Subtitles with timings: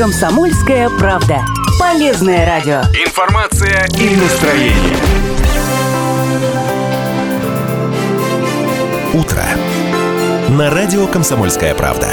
[0.00, 1.44] Комсомольская правда.
[1.78, 2.80] Полезное радио.
[3.04, 4.96] Информация и настроение.
[9.12, 9.44] Утро.
[10.56, 12.08] На радио «Комсомольская правда».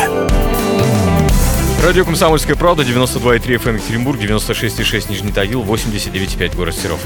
[1.81, 6.99] Радио «Комсомольская правда», 92,3 FM Екатеринбург, 96,6 Нижний Тагил, 89,5 город Серов.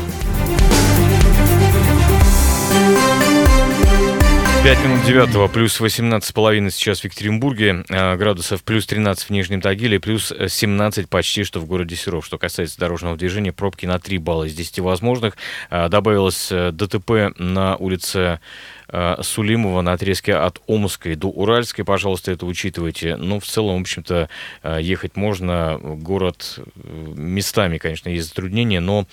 [4.64, 10.00] 5 минут 9 плюс 18,5 сейчас в Екатеринбурге, а, градусов плюс 13 в Нижнем Тагиле,
[10.00, 12.24] плюс 17 почти что в городе Серов.
[12.24, 15.36] Что касается дорожного движения, пробки на 3 балла из 10 возможных.
[15.72, 18.38] А, добавилось э, ДТП на улице Э,
[19.22, 21.86] Сулимова на отрезке от Омской до Уральской.
[21.86, 23.16] Пожалуйста, это учитывайте.
[23.16, 24.30] Ну, в целом, в общем-то,
[24.64, 25.80] э, ехать можно.
[25.82, 29.06] Город э, местами, конечно, есть затруднения, но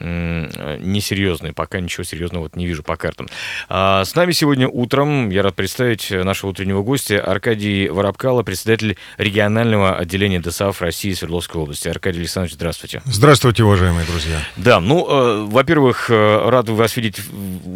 [0.00, 1.52] несерьезные.
[1.52, 3.28] Пока ничего серьезного вот не вижу по картам.
[3.68, 9.96] А с нами сегодня утром, я рад представить нашего утреннего гостя, Аркадий Воробкало, председатель регионального
[9.96, 11.86] отделения ДСАФ России Свердловской области.
[11.86, 13.02] Аркадий Александрович, здравствуйте.
[13.04, 14.40] Здравствуйте, уважаемые друзья.
[14.56, 17.18] Да, ну, э, во-первых, рад вас видеть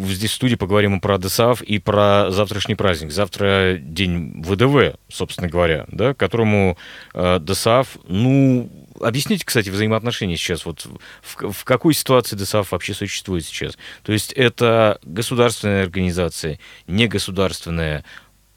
[0.09, 3.11] здесь в студии, поговорим про ДСАФ устав и про завтрашний праздник.
[3.11, 6.77] Завтра день ВДВ, собственно говоря, да, которому
[7.13, 8.69] э, ДСАФ, ну,
[9.01, 10.65] объясните, кстати, взаимоотношения сейчас.
[10.65, 10.87] Вот
[11.21, 13.77] в, в какой ситуации ДСАФ вообще существует сейчас?
[14.03, 18.03] То есть это государственная организация, негосударственная,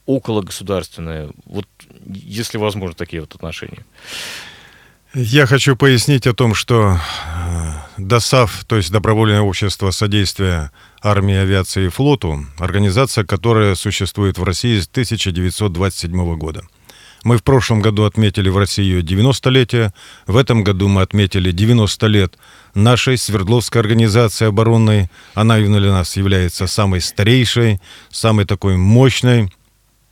[0.06, 1.30] окологосударственная.
[1.46, 1.66] Вот
[2.06, 3.84] если возможно такие вот отношения.
[5.14, 6.98] Я хочу пояснить о том, что
[7.98, 10.70] ДОСАФ, то есть Добровольное общество содействия
[11.02, 16.62] армии, авиации и флоту, организация, которая существует в России с 1927 года.
[17.24, 19.92] Мы в прошлом году отметили в России ее 90-летие,
[20.26, 22.34] в этом году мы отметили 90 лет
[22.74, 25.08] нашей Свердловской организации оборонной.
[25.34, 29.52] Она для нас является самой старейшей, самой такой мощной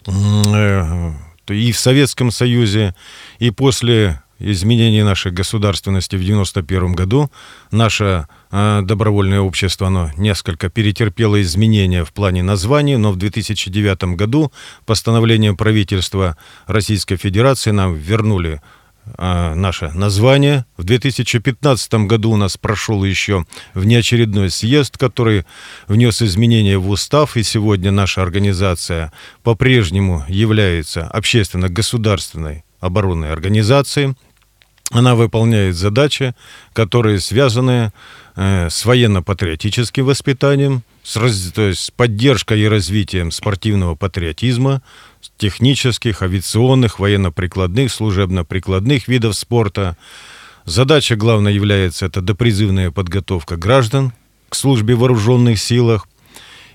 [0.06, 1.12] э,
[1.48, 2.94] и в Советском Союзе,
[3.40, 7.30] и после изменения нашей государственности в 1991 году
[7.70, 14.50] наше э, добровольное общество, оно несколько перетерпело изменения в плане названия, но в 2009 году
[14.86, 18.62] постановлением правительства Российской Федерации нам вернули
[19.18, 20.64] э, наше название.
[20.78, 23.44] В 2015 году у нас прошел еще
[23.74, 25.44] внеочередной съезд, который
[25.86, 34.14] внес изменения в устав, и сегодня наша организация по-прежнему является общественно-государственной оборонной организацией.
[34.90, 36.34] Она выполняет задачи,
[36.72, 37.92] которые связаны
[38.34, 44.82] э, с военно-патриотическим воспитанием, с, раз, то есть с поддержкой и развитием спортивного патриотизма,
[45.38, 49.96] технических, авиационных, военно-прикладных, служебно-прикладных видов спорта.
[50.64, 54.12] Задача главная является это допризывная подготовка граждан
[54.48, 56.08] к службе в вооруженных силах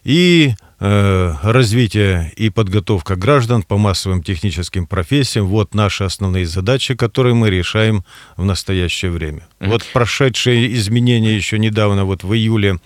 [0.05, 5.47] и развитие и подготовка граждан по массовым техническим профессиям.
[5.47, 8.03] Вот наши основные задачи, которые мы решаем
[8.35, 9.47] в настоящее время.
[9.59, 9.69] Mm-hmm.
[9.69, 12.79] Вот прошедшие изменения еще недавно, вот в июле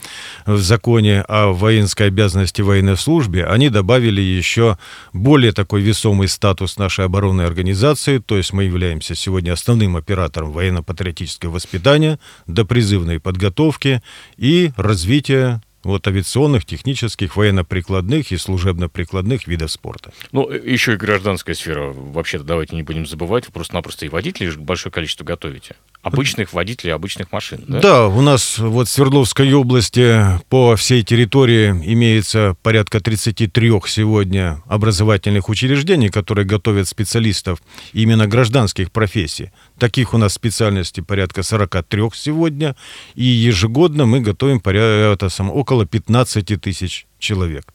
[0.46, 4.78] в законе о воинской обязанности военной службе, они добавили еще
[5.14, 11.52] более такой весомый статус нашей оборонной организации, то есть мы являемся сегодня основным оператором военно-патриотического
[11.52, 14.02] воспитания, допризывной подготовки
[14.38, 20.12] и развития вот авиационных, технических, военно-прикладных и служебно-прикладных видов спорта.
[20.32, 21.94] Ну, еще и гражданская сфера.
[21.94, 25.76] Вообще-то давайте не будем забывать, вы просто-напросто и водителей большое количество готовите.
[26.02, 27.80] Обычных водителей, обычных машин, да?
[27.82, 35.50] Да, у нас вот в Свердловской области по всей территории имеется порядка 33 сегодня образовательных
[35.50, 37.62] учреждений, которые готовят специалистов
[37.92, 39.52] именно гражданских профессий.
[39.78, 42.76] Таких у нас специальностей порядка 43 сегодня,
[43.16, 47.66] и ежегодно мы готовим порядка, это, около 15 тысяч человек.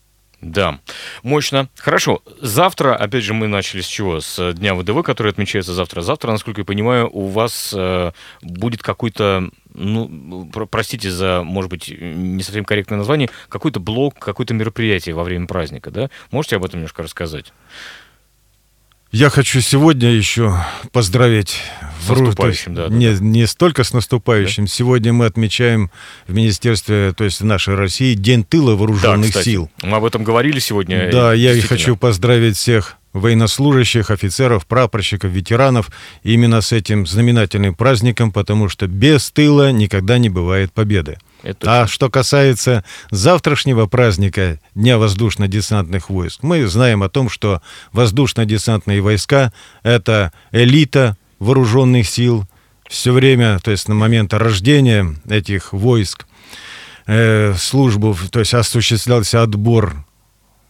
[0.41, 0.81] Да,
[1.23, 1.69] мощно.
[1.77, 2.23] Хорошо.
[2.41, 4.21] Завтра, опять же, мы начали с чего?
[4.21, 6.03] С Дня ВДВ, который отмечается завтра.
[6.03, 8.13] Завтра, насколько я понимаю, у вас э,
[8.43, 14.53] будет какой-то, ну, про- простите за, может быть, не совсем корректное название, какой-то блок, какое-то
[14.53, 16.11] мероприятие во время праздника, да?
[16.31, 17.55] Можете об этом немножко рассказать?
[19.15, 20.57] Я хочу сегодня еще
[20.91, 21.61] поздравить
[22.05, 23.25] с наступающим, да, не, да.
[23.25, 24.65] не столько с наступающим.
[24.65, 24.71] Да?
[24.73, 25.93] Сегодня мы отмечаем
[26.27, 29.71] в Министерстве, то есть в нашей России, День тыла вооруженных да, сил.
[29.85, 31.13] Мы об этом говорили сегодня.
[31.13, 35.91] Да, я и хочу поздравить всех военнослужащих, офицеров, прапорщиков, ветеранов
[36.25, 41.19] именно с этим знаменательным праздником, потому что без тыла никогда не бывает победы.
[41.45, 41.83] Это...
[41.83, 47.61] А что касается завтрашнего праздника Дня воздушно-десантных войск, мы знаем о том, что
[47.93, 49.53] воздушно-десантные войска—
[49.83, 52.47] это элита вооруженных сил.
[52.89, 56.27] Все время, то есть на момент рождения этих войск,
[57.07, 60.07] э, службу, то есть осуществлялся отбор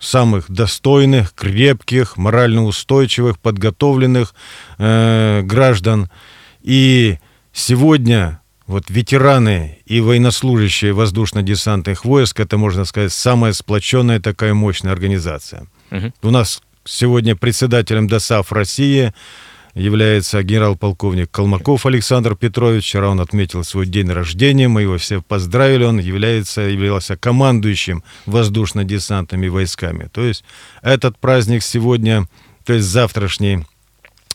[0.00, 4.34] самых достойных, крепких, морально устойчивых, подготовленных
[4.78, 6.10] э, граждан.
[6.62, 7.18] И
[7.52, 15.66] сегодня вот ветераны и военнослужащие воздушно-десантных войск, это, можно сказать, самая сплоченная такая мощная организация.
[15.90, 16.14] Мгм.
[16.22, 19.12] У нас сегодня председателем ДОСАФ России
[19.74, 22.84] является генерал-полковник Колмаков Александр Петрович.
[22.84, 25.84] Вчера он отметил свой день рождения, мы его все поздравили.
[25.84, 30.08] Он является, являлся командующим воздушно-десантными войсками.
[30.12, 30.44] То есть
[30.80, 32.28] этот праздник сегодня,
[32.64, 33.66] то есть завтрашний,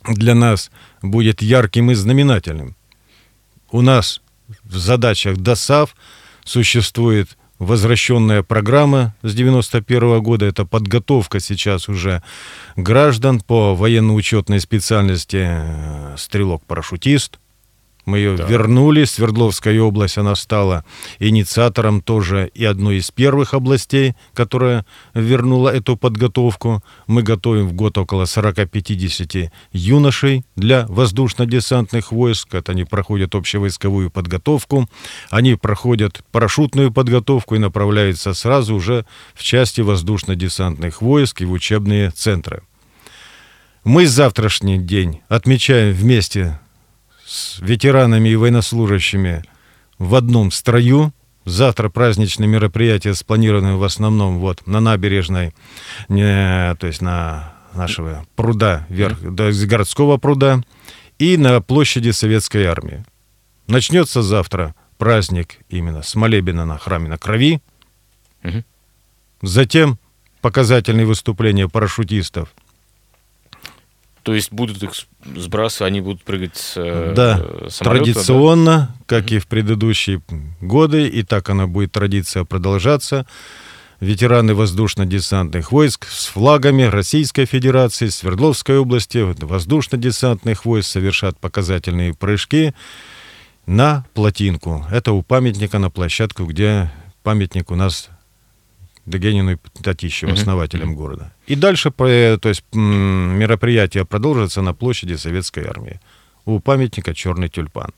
[0.07, 0.71] для нас
[1.01, 2.75] будет ярким и знаменательным.
[3.71, 4.21] У нас
[4.63, 5.95] в задачах ДОСАВ
[6.43, 10.45] существует возвращенная программа с 91 года.
[10.45, 12.23] Это подготовка сейчас уже
[12.75, 17.37] граждан по военно-учетной специальности э, стрелок-парашютист.
[18.09, 18.45] Мы ее Да.
[18.45, 19.03] вернули.
[19.05, 20.83] Свердловская область, она стала
[21.19, 26.83] инициатором тоже и одной из первых областей, которая вернула эту подготовку.
[27.07, 32.53] Мы готовим в год около 40-50 юношей для воздушно-десантных войск.
[32.55, 34.89] Это они проходят общевойсковую подготовку.
[35.29, 42.09] Они проходят парашютную подготовку и направляются сразу уже в части воздушно-десантных войск и в учебные
[42.11, 42.63] центры.
[43.83, 46.59] Мы завтрашний день отмечаем вместе
[47.29, 49.43] с ветеранами и военнослужащими
[49.99, 51.13] в одном строю.
[51.45, 55.53] Завтра праздничные мероприятия спланированы в основном вот на набережной,
[56.09, 60.63] не, то есть на нашего пруда, вверх, до городского пруда
[61.17, 63.05] и на площади Советской Армии.
[63.67, 67.61] Начнется завтра праздник именно с молебена на храме на крови.
[68.43, 68.65] Мгм.
[69.41, 69.99] Затем
[70.41, 72.49] показательные выступления парашютистов
[74.29, 74.91] То есть будут их
[75.35, 77.83] сбрасывать, они будут прыгать с э, Да, самолета, да?
[77.83, 80.21] традиционно, как и в предыдущие
[80.61, 83.25] годы, и так она будет традиция продолжаться.
[83.99, 92.75] Ветераны воздушно-десантных войск с флагами Российской Федерации, Свердловской области, воздушно-десантных войск совершат показательные прыжки
[93.65, 94.85] на плотинку.
[94.91, 96.91] Это у памятника на площадку, где
[97.23, 98.09] памятник у нас
[99.09, 101.31] Дегенину и Татищеву, основателям города.
[101.47, 105.99] И дальше по- то есть, мероприятие продолжится на площади Советской Армии.
[106.45, 107.91] У памятника черный тюльпан.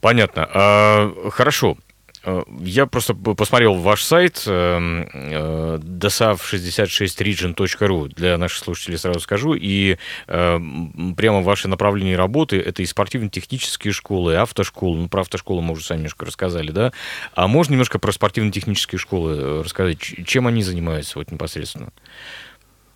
[0.00, 0.48] Понятно.
[0.54, 1.76] А, хорошо.
[2.24, 9.54] А, Я просто посмотрел ваш сайт эм, э, dosav66region.ru для наших слушателей сразу скажу.
[9.54, 9.96] И
[10.28, 10.60] э,
[11.16, 14.98] прямо ваши направления работы это и спортивно-технические школы, и автошколы.
[14.98, 16.92] Ну, про автошколу мы уже сами немножко рассказали, да?
[17.34, 19.98] А можно немножко про спортивно-технические школы э, рассказать?
[19.98, 21.88] Чем они занимаются вот непосредственно?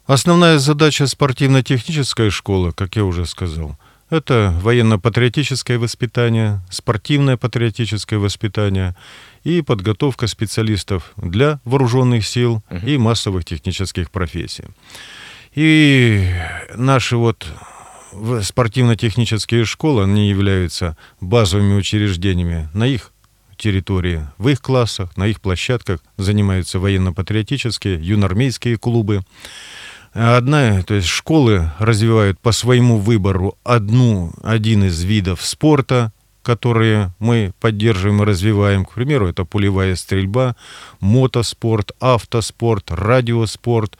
[0.06, 3.76] Основная задача спортивно-технической школы, как я уже сказал,
[4.10, 8.96] это военно-патриотическое воспитание, спортивное патриотическое воспитание
[9.44, 14.64] и подготовка специалистов для вооруженных сил и массовых технических профессий.
[15.54, 16.28] И
[16.74, 17.46] наши вот
[18.42, 23.12] спортивно-технические школы, они являются базовыми учреждениями на их
[23.56, 29.22] территории, в их классах, на их площадках занимаются военно-патриотические, юноармейские клубы.
[30.18, 36.10] Одна, то есть школы развивают по своему выбору одну, один из видов спорта,
[36.42, 38.86] которые мы поддерживаем и развиваем.
[38.86, 40.56] К примеру, это пулевая стрельба,
[41.00, 43.98] мотоспорт, автоспорт, радиоспорт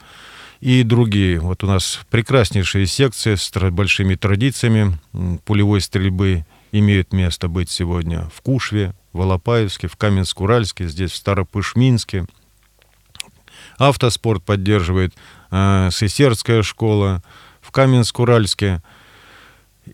[0.59, 1.39] и другие.
[1.39, 4.97] Вот у нас прекраснейшие секции с большими традициями
[5.45, 12.25] пулевой стрельбы имеют место быть сегодня в Кушве, в Алапаевске, в Каменск-Уральске, здесь в Старопышминске.
[13.77, 15.13] Автоспорт поддерживает
[15.51, 17.21] э, Сысердская школа,
[17.61, 18.81] в Каменск-Уральске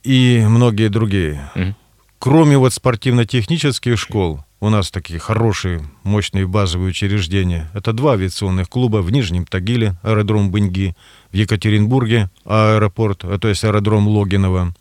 [0.03, 1.50] и многие другие.
[1.55, 1.75] Мгм.
[2.19, 7.69] Кроме вот спортивно-технических школ, у нас такие хорошие, мощные базовые учреждения.
[7.74, 10.95] Это два авиационных клуба в Нижнем Тагиле, аэродром Быньги,
[11.31, 14.74] в Екатеринбурге аэропорт, а то есть аэродром Логинова.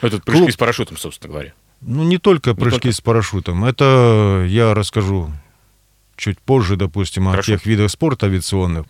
[0.00, 1.52] Этот прыжки Клуб- с парашютом, собственно говоря.
[1.82, 2.96] Ну, не только прыжки только.
[2.96, 3.64] с парашютом.
[3.64, 5.30] Это я расскажу
[6.16, 7.52] чуть позже, допустим, о Хорошо.
[7.52, 8.86] тех видах спорта авиационных.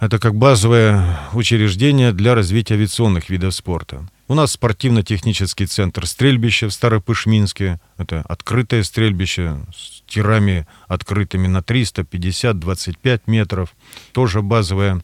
[0.00, 4.08] Это как базовое учреждение для развития авиационных видов спорта.
[4.28, 7.78] У нас спортивно-технический центр стрельбища в Старопышминске.
[7.98, 13.74] Это открытое стрельбище с тирами открытыми на 350-25 метров.
[14.12, 15.02] Тоже базовое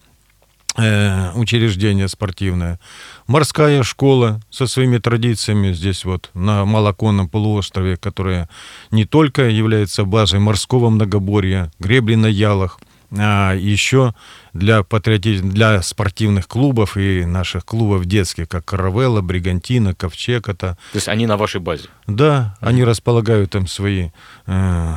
[0.79, 2.81] э, учреждение спортивное.
[3.27, 8.49] Морская школа со своими традициями здесь вот на Малоконном полуострове, которая
[8.91, 12.79] не только является базой морского многоборья, гребли на ялах,
[13.11, 14.15] еще
[14.53, 15.39] для, патриоти...
[15.41, 20.49] для спортивных клубов и наших клубов детских, как Каравелла, Бригантина, Ковчег.
[20.49, 21.89] Это То есть они на вашей базе.
[22.07, 24.11] да, они располагают там свои
[24.47, 24.95] э,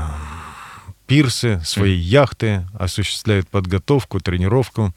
[1.08, 4.94] пирсы, свои яхты, осуществляют подготовку, тренировку.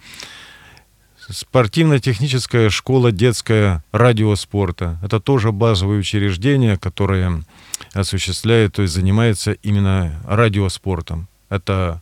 [1.30, 4.98] Спортивно-техническая школа детская радиоспорта.
[5.02, 7.44] Это тоже базовое учреждение, которое
[7.94, 11.28] осуществляет, то есть занимается именно радиоспортом.
[11.48, 12.01] Это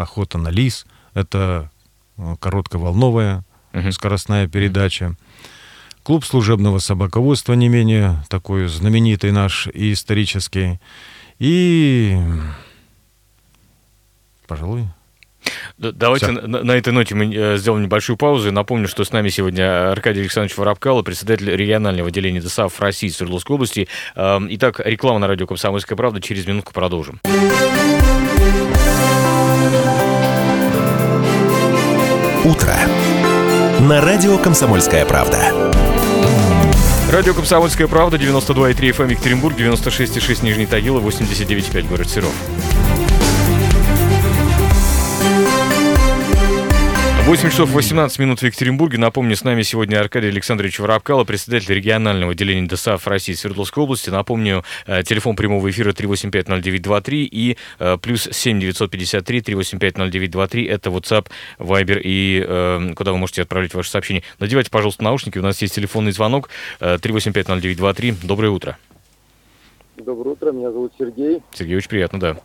[0.00, 1.70] охота на лис, это
[2.18, 3.92] э, коротковолновая Мгм.
[3.92, 5.14] скоростная передача.
[6.02, 10.80] Клуб служебного собаководства не менее такой знаменитый наш и исторический.
[11.38, 12.18] И,
[14.46, 14.86] пожалуй,
[15.78, 18.48] Да, Давайте на, на этой ноте мы э, сделаем небольшую паузу.
[18.48, 23.54] И Напомню, что с нами сегодня Аркадий Александрович Воробкало, председатель регионального отделения ДСАФ России Свердловской
[23.54, 23.86] области.
[24.16, 26.20] Эм, Итак, реклама на радио «Комсомольская правда».
[26.20, 27.20] Через минутку продолжим.
[32.44, 32.74] Утро.
[33.80, 35.52] На радио «Комсомольская правда».
[37.12, 42.32] Радио «Комсомольская правда», 92,3 FM Екатеринбург, 96,6 Нижний Тагил и 89,5 город Серов.
[47.30, 48.98] 8 часов 18 минут в Екатеринбурге.
[48.98, 54.10] Напомню, с нами сегодня Аркадий Александрович Воробкало, председатель регионального отделения ДСАФ России Свердловской области.
[54.10, 60.68] Напомню, э, телефон прямого эфира 3850923 и э, плюс 7953 3850923.
[60.68, 61.28] Это WhatsApp,
[61.60, 64.24] Viber и э, куда вы можете отправлять ваши сообщения.
[64.40, 65.38] Надевайте, пожалуйста, наушники.
[65.38, 66.48] У нас есть телефонный звонок
[66.80, 68.26] э, 3850923.
[68.26, 68.76] Доброе утро.
[69.98, 71.42] Доброе утро, меня зовут Сергей.
[71.52, 72.36] Сергей, очень приятно, да.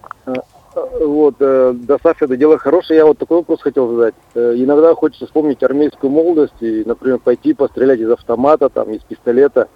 [1.05, 2.97] Вот, э, ДОСАФ это дело хорошее.
[2.99, 4.15] Я вот такой вопрос хотел задать.
[4.33, 9.67] Э, Иногда хочется вспомнить армейскую молодость и, например, пойти пострелять из автомата, там, из пистолета.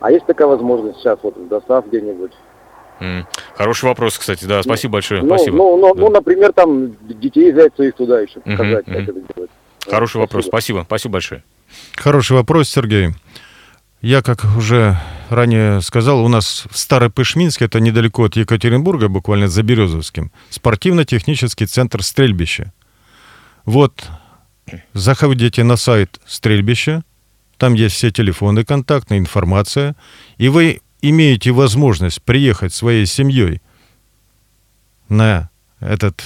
[0.00, 2.32] А есть такая возможность сейчас вот в ДОСАФ где-нибудь?
[3.54, 4.62] Хороший вопрос, кстати, да.
[4.62, 5.22] Спасибо большое.
[5.22, 5.56] Ну, Спасибо.
[5.56, 6.00] ну, ну, Да.
[6.00, 8.96] ну, например, там детей взять своих туда еще, показать, мгм.
[8.96, 9.50] как это делать.
[9.86, 10.46] Хороший вопрос.
[10.46, 10.78] Спасибо.
[10.78, 10.84] Спасибо.
[10.86, 11.44] Спасибо большое.
[11.96, 13.08] Хороший вопрос, Сергей.
[14.06, 19.64] Я, как уже ранее сказал, у нас в Старопышминске, это недалеко от Екатеринбурга, буквально за
[19.64, 22.72] Березовским, спортивно-технический центр стрельбища.
[23.64, 24.08] Вот,
[24.92, 27.02] заходите на сайт стрельбища,
[27.56, 29.96] там есть все телефоны контактные, информация,
[30.38, 33.60] и вы имеете возможность приехать своей семьей
[35.08, 36.22] на этот,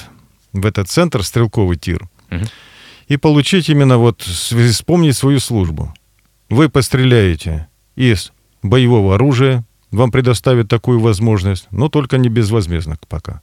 [0.53, 2.47] в этот центр стрелковый тир Мгм.
[3.09, 5.95] и получить именно вот, вспомнить свою службу.
[6.51, 7.69] Вы постреляете
[8.01, 13.43] из боевого оружия, вам предоставят такую возможность, но только не безвозмездно пока.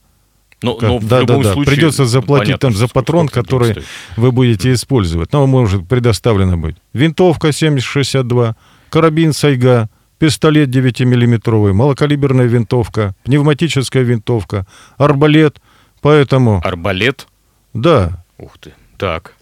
[0.64, 1.54] Ну, Как- но в да, да, любом да.
[1.54, 1.76] случае...
[1.76, 3.86] Придется заплатить понятно, там за патрон, который стоит.
[4.16, 5.32] вы будете использовать.
[5.32, 8.56] Но может предоставлено быть винтовка 7,62,
[8.90, 14.66] карабин Сайга, пистолет 9-миллиметровый, малокалиберная винтовка, пневматическая винтовка,
[14.98, 15.62] арбалет.
[16.02, 17.28] Поэтому, Арбалет?
[17.74, 18.74] да, Ух ты.
[18.98, 19.34] Так.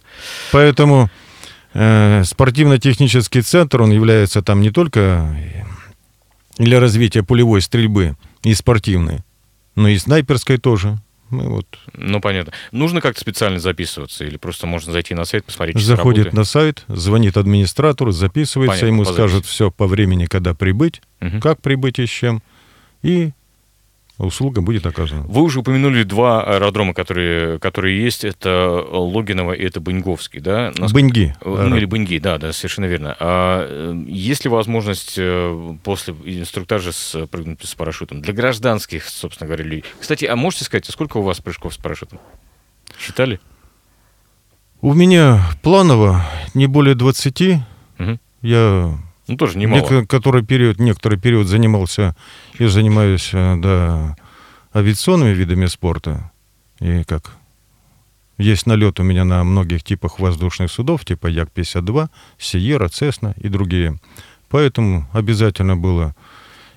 [0.51, 1.09] Поэтому
[2.23, 4.99] спортивно-технический центр, он является там не только
[5.37, 5.63] э,
[6.57, 9.19] для развития пулевой стрельбы и спортивной,
[9.75, 10.97] но и снайперской тоже.
[11.29, 12.53] Мы вот Ну, понятно.
[12.71, 17.35] Нужно как-то специально записываться или просто можно зайти на сайт, посмотреть, заходит на сайт, звонит
[17.35, 21.41] администратору, записывается, Понятно, ему скажут все по времени, когда прибыть, Мгм.
[21.41, 22.43] как прибыть и с чем,
[23.01, 23.31] и
[24.17, 25.23] услуга будет оказана.
[25.27, 28.23] Вы уже упомянули два аэродрома, которые, которые есть.
[28.23, 30.71] Это Логиново и это Быньговский, да?
[30.77, 31.35] Нас- Бенги.
[31.41, 33.15] Э, Ну, или Быньги, да, да, совершенно верно.
[33.19, 39.47] А э, есть ли возможность э, после инструктажа с, прыгнуть с парашютом для гражданских, собственно
[39.47, 39.83] говоря, людей?
[39.99, 42.19] Кстати, а можете сказать, сколько у вас прыжков с парашютом?
[42.99, 43.39] Считали?
[44.81, 47.59] У меня планово не более 20.
[47.97, 48.19] Мгм.
[48.41, 49.81] Я Ну, тоже немало.
[49.81, 52.15] Нек- который период, некоторый период занимался
[52.59, 54.15] и занимаюсь э, да,
[54.73, 56.31] авиационными видами спорта.
[56.79, 57.31] И как
[58.37, 63.99] есть налет у меня на многих типах воздушных судов, типа Як-52, Сиера, Цесна и другие.
[64.49, 66.15] Поэтому обязательно было.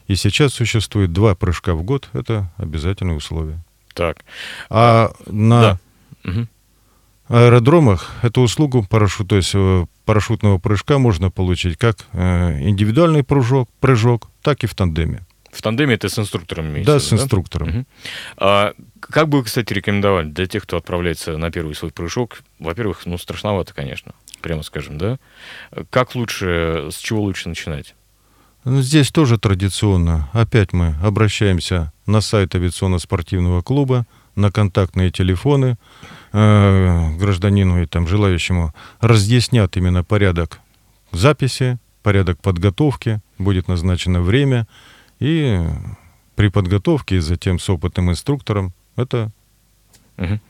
[0.07, 2.09] И сейчас существует два прыжка в год.
[2.13, 3.63] Это обязательное условие.
[3.93, 4.19] Так.
[4.71, 5.79] А на
[6.25, 6.47] Да.
[7.29, 13.69] Аэродромах эту услугу парашют, то есть э, парашютного прыжка можно получить как э, индивидуальный прыжок,
[13.81, 15.27] прыжок, так и в тандеме.
[15.53, 17.69] В тандеме это с инструктором имеется Да, с инструктором.
[17.69, 17.87] Мгм.
[18.37, 22.41] А как бы вы, кстати, рекомендовали для тех, кто отправляется на первый свой прыжок?
[22.59, 25.19] Во-первых, ну, страшновато, конечно, прямо скажем, да?
[25.91, 27.95] Как лучше, с чего лучше начинать?
[28.65, 30.29] Ну, Здесь тоже традиционно.
[30.33, 34.07] Опять мы обращаемся на сайт авиационно-спортивного клуба,
[34.39, 35.77] на контактные телефоны.
[36.33, 40.61] Э, гражданину и там желающему разъяснят именно порядок
[41.13, 44.67] записи, порядок подготовки, будет назначено время.
[45.21, 45.61] И
[46.37, 49.33] при подготовке, и затем с опытным инструктором, это
[50.19, 50.41] Мгм.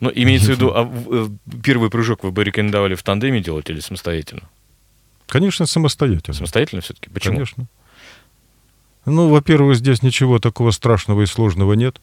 [0.00, 1.28] Ну, имеется в виду, а э,
[1.62, 4.42] первый прыжок вы бы рекомендовали в тандеме делать или самостоятельно?
[5.26, 6.34] Конечно, самостоятельно.
[6.34, 7.08] Самостоятельно все-таки?
[7.08, 7.34] Почему?
[7.36, 7.66] Конечно.
[9.06, 12.00] Ну, во-первых, здесь ничего такого страшного и сложного нет.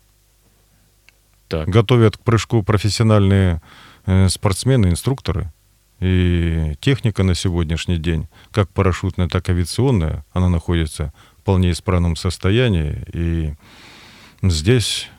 [1.49, 1.67] Так.
[1.67, 3.61] Готовят к прыжку профессиональные
[4.05, 5.51] э, спортсмены, инструкторы.
[5.99, 12.15] И техника на сегодняшний день, как парашютная, так и авиационная, она находится в вполне исправном
[12.15, 13.03] состоянии.
[13.11, 13.53] И
[14.41, 15.09] здесь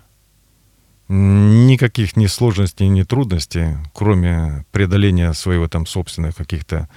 [1.09, 6.89] никаких ни сложностей, ни трудностей, кроме преодоления своего там собственных каких-то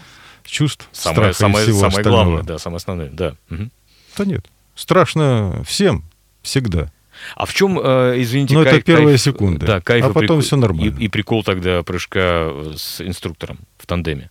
[0.44, 2.24] чувств, Самое, страха самое, и всего самое остального.
[2.24, 3.36] главное, да, самое основное, да.
[3.50, 3.72] Мгм.
[4.18, 4.46] Да нет.
[4.76, 6.04] Страшно всем,
[6.44, 6.92] всегда.
[7.36, 9.66] А в чем, э, извините, Ну, это кайф- секунды.
[9.66, 10.96] Да, кайф А потом прикол- всё нормально.
[11.00, 14.30] И, и прикол тогда прыжка с инструктором в тандеме.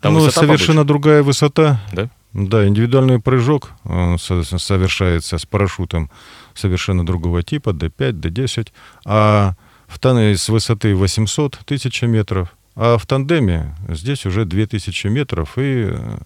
[0.00, 1.80] Там ну, совершенно другая высота.
[1.92, 2.08] Да?
[2.32, 3.72] Да, индивидуальный прыжок
[4.16, 6.10] совершается с парашютом
[6.54, 8.68] совершенно другого типа, D5, D10,
[9.04, 9.54] а
[9.88, 15.88] в тане с высоты 800 тысяч метров, а в тандеме здесь уже 2000 метров, и
[15.90, 16.18] э,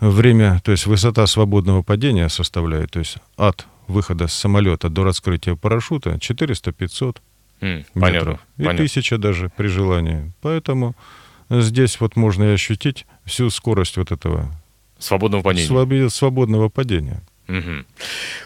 [0.00, 5.54] время, то есть высота свободного падения составляет, то есть от выхода с самолета до раскрытия
[5.54, 7.18] парашюта 400-500
[7.60, 8.40] М, понятно, метров.
[8.58, 8.78] И понятно.
[8.78, 10.32] тысяча даже при желании.
[10.42, 10.94] Поэтому
[11.50, 14.50] здесь вот можно и ощутить всю скорость вот этого
[14.98, 15.68] Свободного падения.
[15.68, 17.22] свобе- свободного падения.
[17.48, 17.86] Мгм.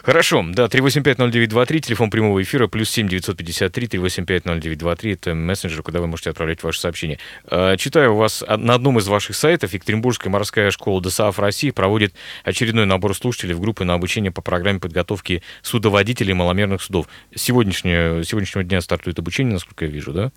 [0.03, 6.29] Хорошо, да, 3850923, телефон прямого эфира, плюс 7 953 3850923, это мессенджер, куда вы можете
[6.29, 7.17] отправлять ваши сообщения.
[7.49, 11.71] Э, Читаю у вас а, на одном из ваших сайтов, Екатеринбургская морская школа ДСАФ России
[11.71, 17.07] проводит очередной набор слушателей в группы на обучение по программе подготовки судоводителей маломерных судов.
[17.33, 20.31] Сегодняшнее, сегодняшнего дня стартует обучение, насколько я вижу, да?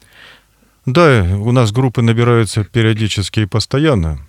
[0.86, 4.20] Да, у нас группы набираются периодически и постоянно.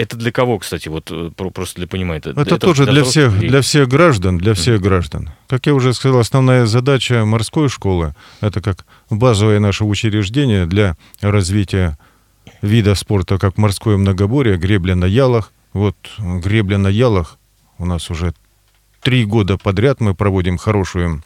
[0.00, 2.22] Это для кого, кстати, вот э, про- просто для понимания?
[2.24, 3.48] Это, тоже для взрослых всех, людей?
[3.50, 5.30] для всех граждан, для всех граждан.
[5.46, 11.98] Как я уже сказал, основная задача морской школы– это как базовое наше учреждение для развития
[12.62, 15.52] вида спорта, как морское многоборье, гребля на ялах.
[15.74, 17.36] Вот э, гребля на ялах
[17.76, 18.32] у нас уже
[19.02, 21.22] три года подряд мы проводим хорошую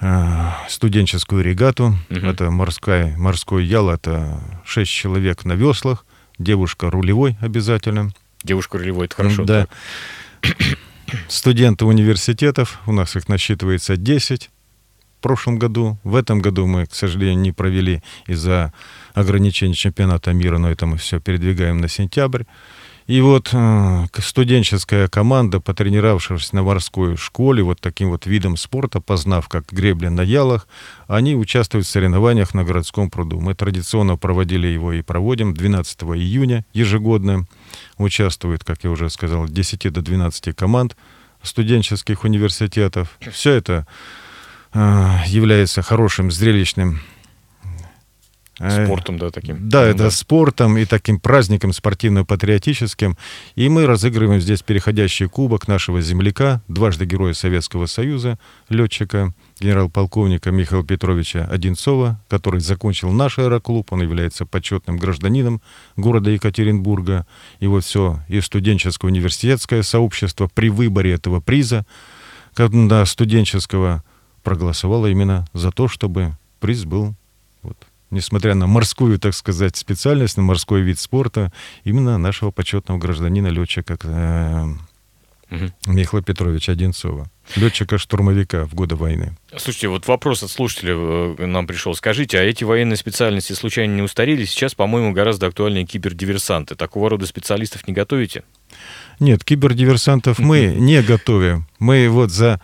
[0.00, 1.98] э, студенческую регату.
[2.08, 2.30] Мгм.
[2.30, 6.06] Это морская, морской ял, это шесть человек на веслах,
[6.38, 8.12] девушка рулевой обязательно.
[8.42, 9.44] Девушка рулевой, это хорошо.
[9.44, 9.66] Да.
[10.42, 10.56] так.
[11.28, 14.50] Студенты университетов, у нас их насчитывается 10
[15.18, 15.98] в прошлом году.
[16.04, 18.72] В этом году мы, к сожалению, не провели из-за
[19.14, 22.44] ограничений чемпионата мира, но это мы все передвигаем на сентябрь.
[23.06, 29.48] И вот э, студенческая команда, потренировавшись на морской школе, вот таким вот видом спорта, познав
[29.48, 30.66] как гребля на ялах,
[31.06, 33.40] они участвуют в соревнованиях на городском пруду.
[33.40, 37.46] Мы традиционно проводили его и проводим 12 июня ежегодно.
[37.98, 40.96] Участвует, как я уже сказал, от 10 до 12 команд
[41.42, 43.18] студенческих университетов.
[43.30, 43.86] Все это
[44.72, 47.00] э, является хорошим, зрелищным
[48.56, 49.68] Спортом, да, таким.
[49.68, 53.16] да, Ну это спортом и таким праздником спортивно-патриотическим.
[53.56, 58.38] И мы разыгрываем здесь переходящий кубок нашего земляка, дважды Героя Советского Союза,
[58.68, 63.92] летчика, генерал-полковника Михаила Петровича Одинцова, который закончил наш аэроклуб.
[63.92, 65.60] Он является почетным гражданином
[65.96, 67.26] города Екатеринбурга.
[67.60, 71.84] Вот все, и студенческое университетское сообщество при выборе этого приза,
[72.54, 74.04] когда студенческого,
[74.44, 77.16] проголосовало именно за то, чтобы приз был
[78.10, 81.52] несмотря на морскую, так сказать, специальность, на морской вид спорта,
[81.84, 84.74] именно нашего почетного гражданина, летчика э.
[85.86, 89.36] Михаила Петровича Одинцова, летчика-штурмовика в годы войны.
[89.56, 91.94] Слушайте, вот вопрос от слушателя э, нам пришел.
[91.94, 94.44] Скажите, а эти военные специальности случайно не устарели?
[94.44, 96.74] Сейчас, по-моему, гораздо актуальнее кибердиверсанты.
[96.74, 98.42] Такого рода специалистов не готовите?
[99.20, 101.66] Нет, кибердиверсантов мы не готовим.
[101.78, 102.60] Мы вот за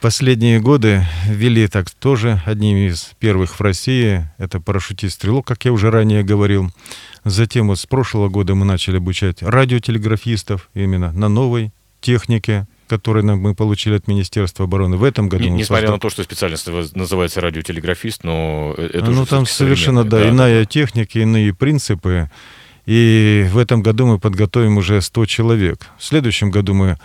[0.00, 4.28] последние годы ввели так тоже одними из первых в России.
[4.38, 6.70] Это парашютист-стрелок, как я уже ранее говорил.
[7.24, 13.40] Затем вот с прошлого года мы начали обучать радиотелеграфистов именно на новой технике, которую нам
[13.40, 14.96] мы получили от Министерства обороны.
[14.96, 18.90] В этом году Не- несмотря создали- на то, что специальность наз- называется радиотелеграфист, но э,
[18.94, 20.48] это ну, уже там совершенно, да, современное.
[20.52, 22.30] иная техника, иные принципы.
[22.86, 25.86] И в этом году мы подготовим уже 100 человек.
[25.98, 26.98] В следующем году мы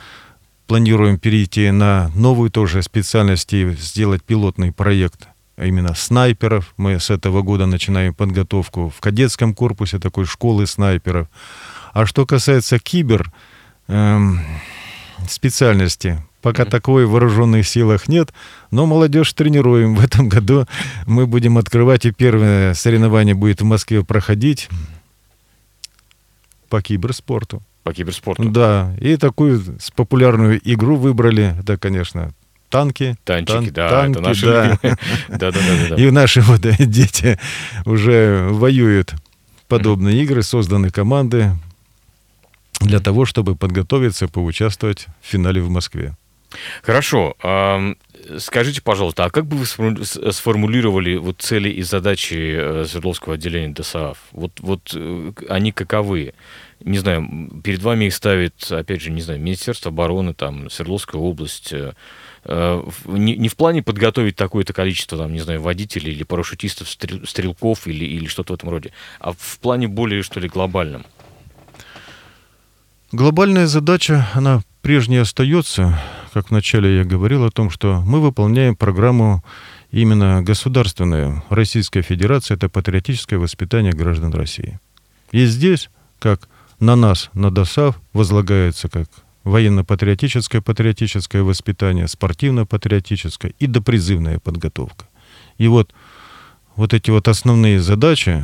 [0.68, 6.74] планируем перейти на новую тоже специальность и сделать пилотный проект а именно снайперов.
[6.78, 11.28] Мы с этого года начинаем подготовку в кадетском корпусе такой школы снайперов.
[11.94, 13.32] А что касается кибер
[13.88, 14.40] эм,
[15.30, 18.34] специальности, пока такой в вооруженных силах нет,
[18.72, 19.96] но молодежь тренируем.
[19.96, 20.66] В этом году
[21.06, 24.70] мы будем открывать, и первое соревнование будет в Москве проходить
[26.70, 27.62] по киберспорту.
[27.84, 28.44] По киберспорту.
[28.46, 29.62] Да, и такую
[29.96, 32.34] популярную игру выбрали, это, конечно,
[32.70, 33.16] танки.
[33.24, 34.64] Танчики, Тан- да, танки, это наши да.
[34.64, 34.98] любимые.
[35.30, 35.96] Да-да-да.
[35.96, 37.40] И наши вот дети
[37.86, 39.14] уже воюют
[39.68, 41.52] подобные игры, созданы команды
[42.80, 46.16] для того, чтобы подготовиться, поучаствовать в финале в Москве.
[46.84, 47.36] Хорошо.
[48.38, 54.18] Скажите, пожалуйста, а как бы вы сформулировали вот цели и задачи э, Свердловского отделения ДСАФ?
[54.32, 56.34] Вот, вот э, они каковы?
[56.84, 61.74] Не знаю, перед вами их ставит, опять же, не знаю, Министерство обороны, там, Свердловская область.
[62.46, 67.88] Э, не, не в плане подготовить такое-то количество, там, не знаю, водителей или парашютистов, стрелков
[67.88, 71.06] или, или что-то в этом роде, а в плане более, что ли, глобальном.
[73.12, 76.02] Глобальная задача, она прежней остается,
[76.34, 79.44] как вначале я говорил о том, что мы выполняем программу
[79.92, 81.44] именно государственную.
[81.50, 84.80] Российская Федерация– это патриотическое воспитание граждан России.
[85.32, 86.50] И здесь, как
[86.84, 89.08] на нас, на ДОСАВ, возлагается как
[89.46, 95.06] военно-патриотическое патриотическое воспитание, спортивно-патриотическое и допризывная подготовка.
[95.58, 95.94] И вот,
[96.76, 98.44] вот эти вот основные задачи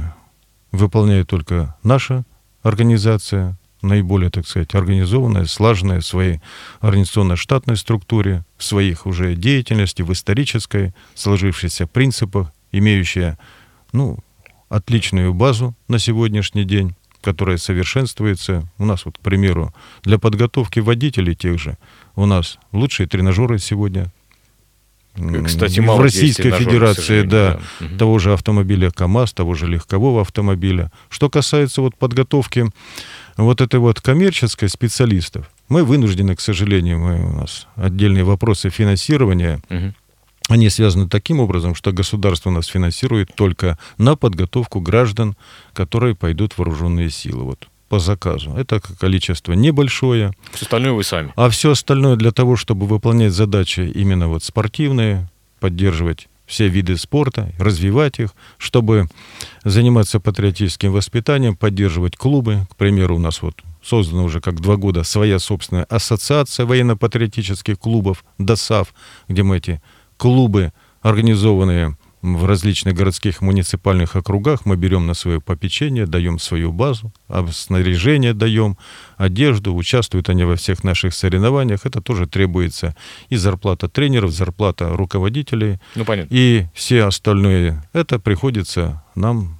[0.71, 2.23] выполняет только наша
[2.63, 6.39] организация, наиболее, так сказать, организованная, слаженная в своей
[6.79, 13.37] организационной штатной структуре, в своих уже деятельности, в исторической, сложившихся принципах, имеющая,
[13.91, 14.19] ну,
[14.69, 18.69] отличную базу на сегодняшний день, которая совершенствуется.
[18.77, 21.77] У нас, вот, к примеру, для подготовки водителей тех же,
[22.15, 24.11] у нас лучшие тренажеры сегодня
[25.45, 27.97] кстати, мало в Российской Федерации, да, да.
[27.97, 30.91] того же автомобиля КАМАЗ, того же легкового автомобиля.
[31.09, 32.65] Что касается вот подготовки
[33.35, 39.59] вот этой вот коммерческой специалистов, мы вынуждены, к сожалению, мы, у нас отдельные вопросы финансирования,
[39.69, 39.93] угу.
[40.49, 45.37] Они связаны таким образом, что государство нас финансирует только на подготовку граждан,
[45.73, 47.43] которые пойдут в вооруженные силы.
[47.43, 48.51] Вот по заказу.
[48.51, 50.31] Это количество небольшое.
[50.53, 51.33] Все остальное вы сами.
[51.35, 55.27] А все остальное для того, чтобы выполнять задачи именно вот спортивные,
[55.59, 59.07] поддерживать все виды спорта, развивать их, чтобы
[59.63, 62.65] заниматься патриотическим воспитанием, поддерживать клубы.
[62.71, 68.23] К примеру, у нас вот создана уже как два года своя собственная ассоциация военно-патриотических клубов
[68.39, 68.93] ДОСАВ,
[69.27, 69.81] где мы эти
[70.19, 77.13] клубы, организованные в различных городских муниципальных округах мы берем на свое попечение, даем свою базу,
[77.53, 78.77] снаряжение даем,
[79.15, 81.85] одежду, участвуют они во всех наших соревнованиях.
[81.85, 82.93] Это тоже требуется
[83.29, 85.79] и зарплата тренеров, зарплата руководителей.
[85.95, 86.35] Ну, понятно.
[86.35, 87.87] И все остальное.
[87.93, 89.57] Это приходится нам...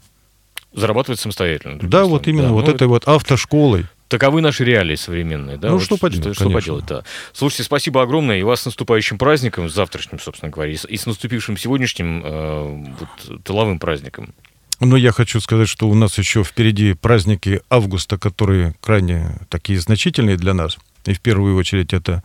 [0.73, 1.79] Зарабатывать самостоятельно.
[1.81, 3.85] Да, вот именно да, вот ну, этой вот автошколой.
[4.09, 5.69] Таковы наши реалии современные, да?
[5.69, 7.03] Ну, вот что поделать, Что, что поделать, да.
[7.31, 11.57] Слушайте, спасибо огромное, и вас с наступающим праздником, с завтрашним, собственно говоря, и с наступившим
[11.57, 14.33] сегодняшним э, вот, тыловым праздником.
[14.79, 20.37] Но я хочу сказать, что у нас еще впереди праздники августа, которые крайне такие значительные
[20.37, 20.77] для нас.
[21.05, 22.23] И в первую очередь это,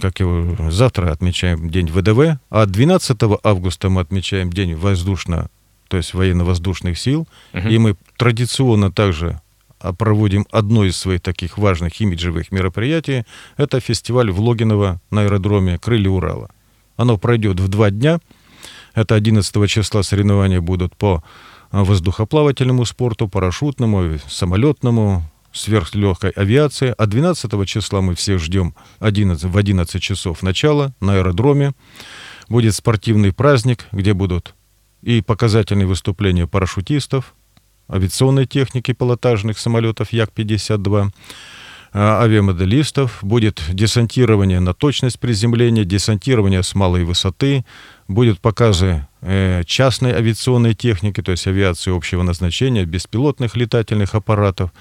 [0.00, 5.48] как его завтра отмечаем День ВДВ, а 12 августа мы отмечаем День воздушно,
[5.88, 7.26] то есть военно-воздушных сил.
[7.54, 7.68] Угу.
[7.68, 9.40] И мы традиционно также
[9.98, 13.24] проводим одно из своих таких важных имиджевых мероприятий.
[13.56, 16.50] Это фестиваль в Логиново на аэродроме «Крылья Урала».
[16.96, 18.20] Оно пройдет в два дня.
[18.94, 21.22] Это 11 числа соревнования будут по
[21.70, 26.94] а, воздухоплавательному спорту, парашютному, самолетному, сверхлегкой авиации.
[26.96, 31.72] А 12 числа мы всех ждем 11, в 11 часов начала на аэродроме.
[32.48, 34.54] Будет спортивный праздник, где будут
[35.02, 37.35] и показательные выступления парашютистов,
[37.90, 41.10] авиационной техники пилотажных самолетов Як-52,
[41.92, 47.64] а, авиамоделистов, будет десантирование на точность приземления, десантирование с малой высоты,
[48.08, 54.72] будут показы э, частной авиационной техники, то есть авиации общего назначения, беспилотных летательных аппаратов,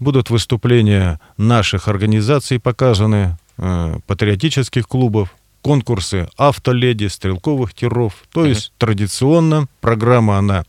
[0.00, 8.24] будут выступления наших организаций показаны, э, патриотических клубов, конкурсы автоледи, стрелковых тиров.
[8.32, 10.64] То есть традиционно программа, она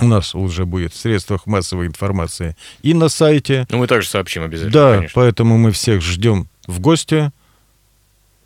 [0.00, 3.66] у нас уже будет в средствах массовой информации и на сайте.
[3.70, 4.72] Ну, мы также сообщим обязательно.
[4.72, 5.12] Да, конечно.
[5.14, 7.30] поэтому мы всех ждем в гости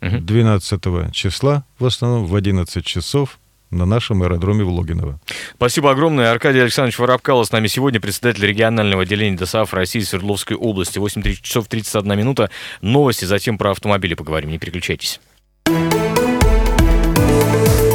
[0.01, 3.39] 12 числа, в основном в 11 часов
[3.73, 5.19] на нашем аэродроме в Логиново.
[5.55, 6.31] Спасибо огромное.
[6.31, 10.99] Аркадий Александрович Воробкало с нами сегодня, председатель регионального отделения ДОСАФ России Свердловской области.
[10.99, 12.49] 8 часов 31 минута.
[12.81, 14.51] Новости, затем про автомобили поговорим.
[14.51, 15.19] Не переключайтесь.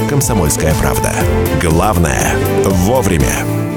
[0.09, 1.13] «Комсомольская правда».
[1.61, 3.68] Главное– вовремя.